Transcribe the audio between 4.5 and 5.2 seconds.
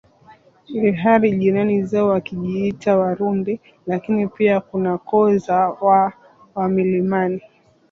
kuna